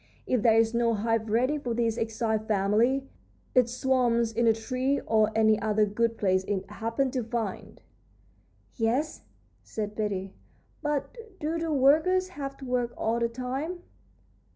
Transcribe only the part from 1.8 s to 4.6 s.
exiled family, it swarms in a